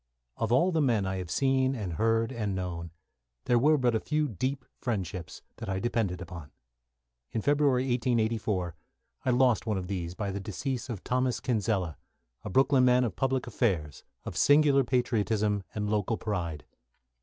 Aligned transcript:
Of 0.37 0.51
all 0.51 0.71
the 0.71 0.81
men 0.81 1.05
I 1.05 1.17
have 1.17 1.29
seen 1.29 1.75
and 1.75 1.93
heard 1.93 2.31
and 2.31 2.55
known, 2.55 2.89
there 3.45 3.59
were 3.59 3.77
but 3.77 3.93
a 3.93 3.99
few 3.99 4.27
deep 4.27 4.65
friendships 4.79 5.43
that 5.57 5.69
I 5.69 5.77
depended 5.77 6.21
upon. 6.21 6.49
In 7.31 7.43
February, 7.43 7.83
1884, 7.83 8.73
I 9.25 9.29
lost 9.29 9.67
one 9.67 9.77
of 9.77 9.85
these 9.85 10.15
by 10.15 10.31
the 10.31 10.39
decease 10.39 10.89
of 10.89 11.03
Thomas 11.03 11.39
Kinsella, 11.39 11.99
a 12.43 12.49
Brooklyn 12.49 12.83
man 12.83 13.03
of 13.03 13.15
public 13.15 13.45
affairs, 13.45 14.03
of 14.25 14.35
singular 14.35 14.83
patriotism 14.83 15.61
and 15.75 15.87
local 15.87 16.17
pride. 16.17 16.63